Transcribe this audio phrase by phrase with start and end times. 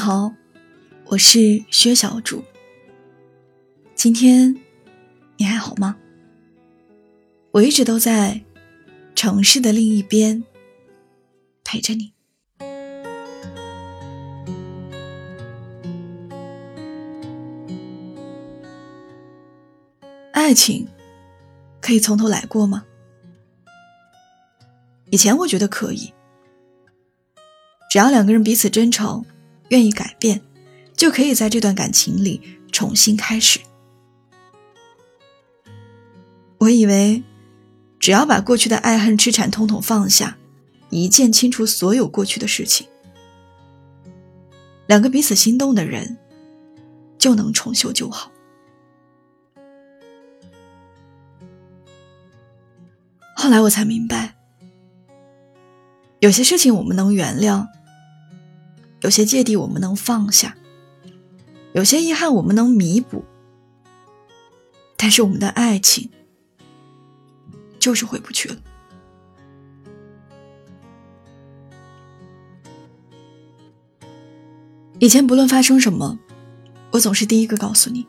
[0.00, 0.32] 好，
[1.04, 2.42] 我是薛小主。
[3.94, 4.56] 今天
[5.36, 5.94] 你还好吗？
[7.50, 8.40] 我一直都在
[9.14, 10.42] 城市的另一边
[11.62, 12.14] 陪着你。
[20.32, 20.88] 爱情
[21.82, 22.86] 可以从头来过吗？
[25.10, 26.14] 以前我觉得可以，
[27.90, 29.22] 只要两个人彼此真诚。
[29.70, 30.42] 愿意改变，
[30.94, 33.58] 就可以在这段感情里重新开始。
[36.58, 37.22] 我以为，
[37.98, 40.36] 只要把过去的爱恨痴缠统统放下，
[40.90, 42.86] 一键清除所有过去的事情，
[44.86, 46.18] 两个彼此心动的人
[47.16, 48.30] 就能重修旧好。
[53.36, 54.36] 后来我才明白，
[56.18, 57.66] 有些事情我们能原谅。
[59.02, 60.56] 有些芥蒂我们能放下，
[61.72, 63.24] 有些遗憾我们能弥补，
[64.96, 66.10] 但是我们的爱情
[67.78, 68.56] 就是回不去了。
[74.98, 76.18] 以前不论发生什么，
[76.90, 78.06] 我总是第一个告诉你。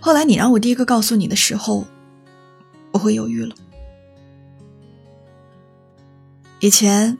[0.00, 1.84] 后来你让我第一个告诉你的时候，
[2.92, 3.54] 我会犹豫了。
[6.60, 7.18] 以前。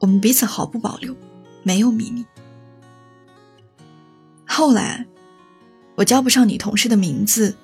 [0.00, 1.14] 我们彼此毫不保留，
[1.62, 2.24] 没有秘密。
[4.46, 5.06] 后来，
[5.94, 7.54] 我叫不上你同事的名字，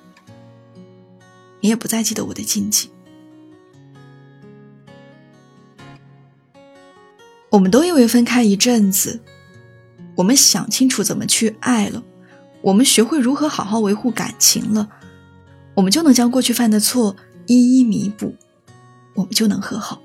[1.61, 2.89] 你也不再记得我的禁忌。
[7.49, 9.19] 我们都以为分开一阵子，
[10.15, 12.03] 我们想清楚怎么去爱了，
[12.61, 14.89] 我们学会如何好好维护感情了，
[15.73, 17.15] 我们就能将过去犯的错
[17.47, 18.35] 一一弥补，
[19.15, 20.01] 我们就能和好。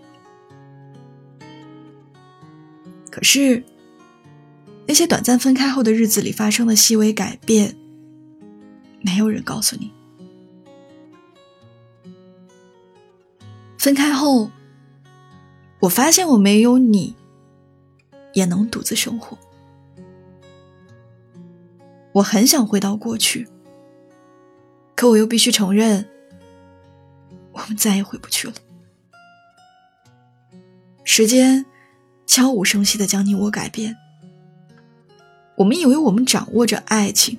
[3.12, 3.62] 可是，
[4.86, 7.76] 那些短暂分开后的日子里发生的细微改变，
[9.02, 9.92] 没有人告诉你。
[13.76, 14.50] 分开后，
[15.80, 17.14] 我发现我没有你，
[18.32, 19.36] 也能独自生活。
[22.12, 23.46] 我很想回到过去，
[24.96, 26.08] 可我又必须承认，
[27.52, 28.54] 我们再也回不去了。
[31.04, 31.66] 时间。
[32.34, 33.94] 悄无声息的将你我改变。
[35.56, 37.38] 我们以为我们掌握着爱情，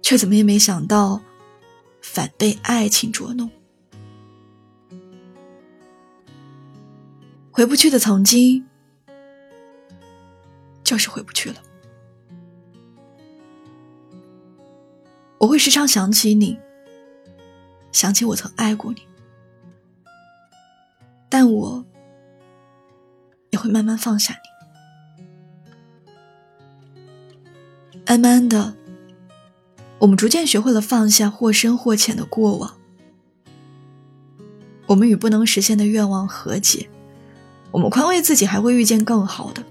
[0.00, 1.20] 却怎么也没想到，
[2.00, 3.50] 反被爱情捉弄。
[7.50, 8.64] 回不去的曾经，
[10.84, 11.56] 就是回不去了。
[15.38, 16.56] 我会时常想起你，
[17.90, 19.02] 想起我曾爱过你，
[21.28, 21.84] 但我。
[23.64, 24.38] 会慢慢放下
[27.94, 28.74] 你，慢慢的，
[30.00, 32.74] 我们逐渐学会了放下或深或浅的过往，
[34.86, 36.90] 我们与不能实现的愿望和解，
[37.70, 39.64] 我们宽慰自己还会遇见更好的，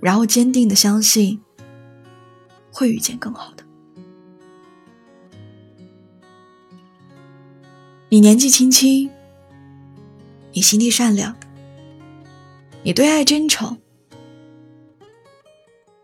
[0.00, 1.40] 然后坚定的相信
[2.72, 3.62] 会遇见更好的。
[8.08, 9.08] 你年纪轻轻，
[10.52, 11.36] 你心地善良。
[12.82, 13.78] 你对爱真诚，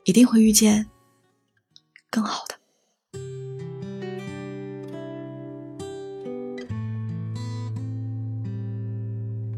[0.05, 0.87] 一定会遇见
[2.11, 2.55] 更好的。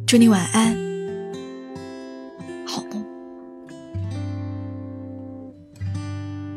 [0.06, 0.76] 祝你晚安，
[2.64, 3.04] 好梦。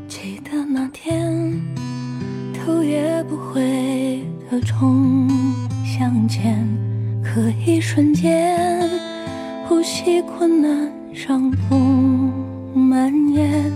[0.08, 1.60] 记得那天，
[2.54, 5.28] 头也不回的冲
[5.84, 6.64] 向前，
[7.24, 9.01] 可一瞬间。
[9.72, 12.34] 呼吸困难，伤痛
[12.76, 13.72] 蔓延。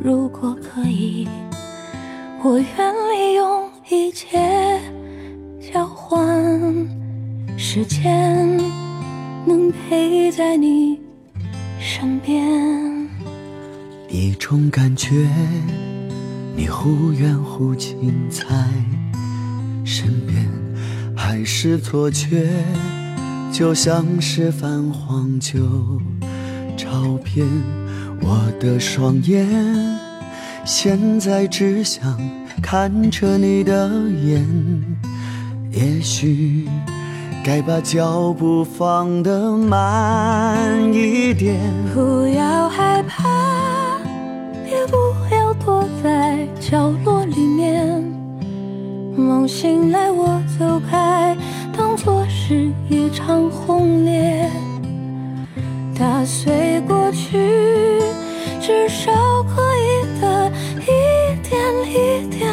[0.00, 1.28] 如果可以，
[2.42, 4.80] 我愿利用一切
[5.60, 6.18] 交换
[7.58, 8.56] 时间，
[9.44, 10.98] 能陪在你
[11.78, 13.06] 身边。
[14.08, 15.28] 一种感觉，
[16.56, 18.42] 你忽远忽近，在
[19.84, 20.48] 身边，
[21.14, 22.48] 还是错觉？
[23.58, 25.58] 就像是泛黄旧
[26.76, 27.46] 照片，
[28.20, 29.48] 我的双眼
[30.66, 32.20] 现在只想
[32.62, 33.88] 看着你的
[34.26, 34.46] 眼。
[35.70, 36.68] 也许
[37.42, 41.58] 该把脚步放得慢一点。
[41.94, 43.26] 不要害怕，
[44.66, 48.04] 也不要躲在角落里面。
[49.16, 51.34] 梦醒来，我走开。
[51.74, 52.70] 当作是
[53.06, 54.50] 一场轰烈，
[55.96, 57.38] 打碎过去，
[58.60, 59.12] 至少
[59.44, 60.50] 可以的
[60.80, 61.56] 一点
[61.88, 62.50] 一点，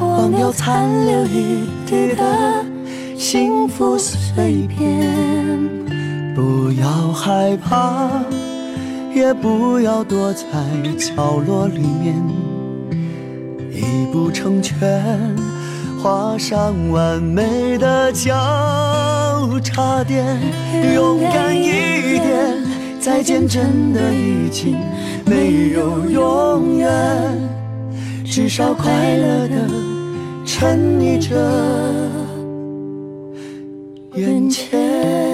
[0.00, 2.64] 忘掉残留一地的
[3.16, 5.10] 幸福碎片。
[6.36, 8.08] 不要害怕，
[9.12, 10.46] 也不要躲在
[10.96, 12.14] 角落里面，
[13.72, 15.02] 一步成全，
[16.06, 18.30] 画上完美的交
[19.60, 20.24] 叉点，
[20.94, 22.62] 勇敢一点，
[23.00, 24.78] 再见真的已经
[25.24, 26.88] 没有永远，
[28.24, 29.56] 至少快乐的
[30.44, 31.34] 沉溺着
[34.14, 35.25] 眼前。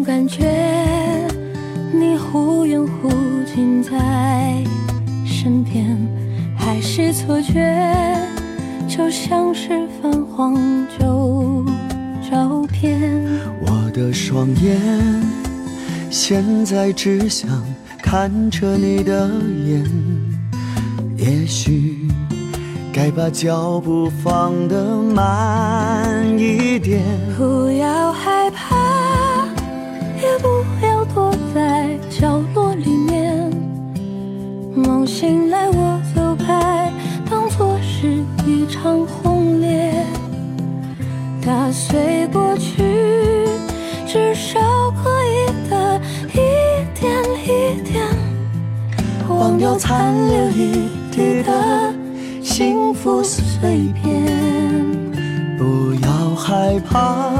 [0.00, 0.50] 种感觉，
[1.92, 3.10] 你忽远忽
[3.54, 4.64] 近在
[5.26, 5.94] 身边，
[6.56, 7.60] 还是错觉，
[8.88, 10.56] 就像是泛黄
[10.98, 11.66] 旧
[12.30, 12.98] 照片。
[13.60, 14.80] 我的双眼
[16.08, 17.50] 现在只想
[18.02, 19.28] 看着你的
[19.66, 19.84] 眼，
[21.18, 22.08] 也许
[22.90, 27.02] 该把脚步放得慢一点。
[27.36, 28.79] 不要害怕，
[44.12, 44.58] 至少
[44.90, 46.00] 可以的
[46.32, 46.34] 一
[46.98, 48.04] 点一点，
[49.28, 51.94] 忘掉残留一地的
[52.42, 54.26] 幸福碎片。
[55.56, 57.30] 不要害怕，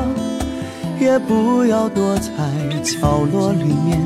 [1.01, 2.31] 也不要躲在
[2.85, 4.01] 角落里面，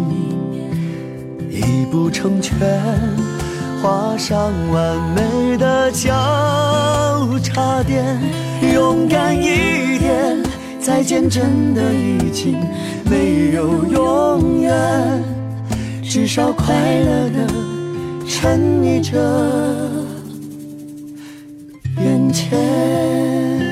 [1.51, 2.57] 一步成全，
[3.83, 6.09] 画上完美的交
[7.43, 8.19] 叉点。
[8.73, 10.43] 勇敢一点，
[10.85, 12.61] 再见真的已经
[13.11, 15.25] 没有永远，
[16.03, 17.47] 至少快乐的
[18.29, 19.19] 沉溺着
[21.97, 23.64] 眼前。